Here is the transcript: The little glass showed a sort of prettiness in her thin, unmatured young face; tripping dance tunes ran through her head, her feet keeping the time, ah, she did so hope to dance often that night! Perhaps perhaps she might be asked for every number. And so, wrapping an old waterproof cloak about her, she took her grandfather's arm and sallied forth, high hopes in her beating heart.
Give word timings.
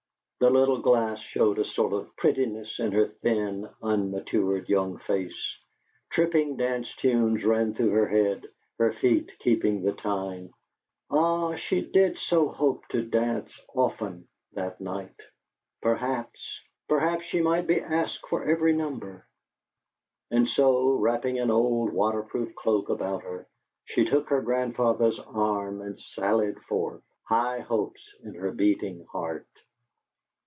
The 0.39 0.49
little 0.49 0.81
glass 0.81 1.19
showed 1.19 1.59
a 1.59 1.63
sort 1.65 1.93
of 1.93 2.15
prettiness 2.15 2.79
in 2.79 2.93
her 2.93 3.05
thin, 3.05 3.69
unmatured 3.83 4.69
young 4.69 4.97
face; 4.97 5.59
tripping 6.09 6.57
dance 6.57 6.95
tunes 6.95 7.45
ran 7.45 7.75
through 7.75 7.91
her 7.91 8.07
head, 8.07 8.47
her 8.79 8.91
feet 8.91 9.31
keeping 9.37 9.83
the 9.83 9.91
time, 9.91 10.51
ah, 11.11 11.53
she 11.53 11.81
did 11.85 12.17
so 12.17 12.47
hope 12.47 12.87
to 12.87 13.03
dance 13.05 13.61
often 13.75 14.27
that 14.53 14.81
night! 14.81 15.13
Perhaps 15.79 16.59
perhaps 16.89 17.25
she 17.25 17.39
might 17.39 17.67
be 17.67 17.79
asked 17.79 18.25
for 18.25 18.43
every 18.43 18.73
number. 18.73 19.27
And 20.31 20.49
so, 20.49 20.93
wrapping 20.93 21.37
an 21.37 21.51
old 21.51 21.93
waterproof 21.93 22.55
cloak 22.55 22.89
about 22.89 23.21
her, 23.21 23.47
she 23.85 24.05
took 24.05 24.29
her 24.29 24.41
grandfather's 24.41 25.19
arm 25.19 25.83
and 25.83 25.99
sallied 25.99 26.59
forth, 26.63 27.03
high 27.25 27.59
hopes 27.59 28.15
in 28.23 28.33
her 28.33 28.51
beating 28.51 29.05
heart. 29.05 29.45